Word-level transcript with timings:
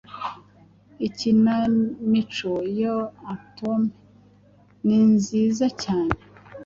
Ikinamico 1.07 2.51
ya 2.79 2.95
Atome 3.33 3.89
ninziza 4.85 5.65
cyane 5.81 6.15